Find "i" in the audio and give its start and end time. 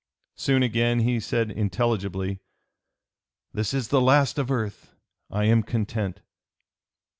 5.29-5.43